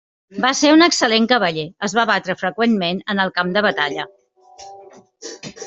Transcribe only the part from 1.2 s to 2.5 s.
cavaller, es va batre